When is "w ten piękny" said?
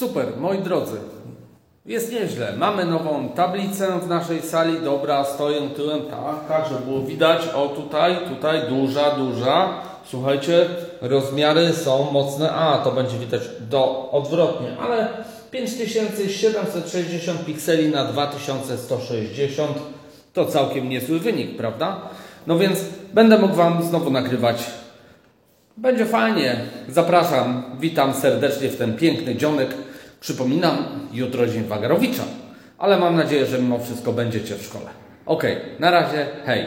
28.68-29.36